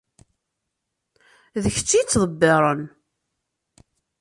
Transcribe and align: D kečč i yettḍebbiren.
D 1.63 1.65
kečč 1.75 1.89
i 1.93 1.97
yettḍebbiren. 1.99 2.81